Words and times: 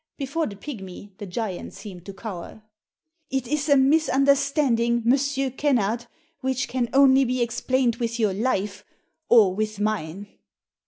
Before 0.17 0.47
the 0.47 0.55
pigmy 0.55 1.13
the 1.19 1.27
giant 1.27 1.73
seemed 1.75 2.07
to 2.07 2.13
cower. 2.15 2.63
"It 3.29 3.47
is 3.47 3.69
a 3.69 3.77
misunderstanding, 3.77 5.03
M. 5.05 5.51
Kennard, 5.51 6.07
which 6.39 6.67
can 6.67 6.89
only 6.91 7.23
be 7.23 7.39
explained 7.43 7.97
with 7.97 8.19
your 8.19 8.33
life 8.33 8.83
or 9.29 9.53
with 9.53 9.79
mine." 9.79 10.25